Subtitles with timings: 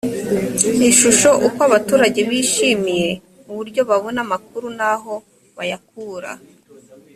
[0.89, 3.09] ishusho uko abaturage bishimiye
[3.49, 5.13] uburyo babona amakuru n aho
[5.57, 6.31] bayakura